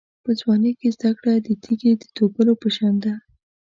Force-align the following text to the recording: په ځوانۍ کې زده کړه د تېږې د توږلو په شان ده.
په 0.23 0.31
ځوانۍ 0.39 0.71
کې 0.79 0.87
زده 0.95 1.11
کړه 1.19 1.33
د 1.45 1.47
تېږې 1.63 1.91
د 2.01 2.03
توږلو 2.15 2.53
په 2.61 2.67
شان 2.75 2.95
ده. 3.03 3.13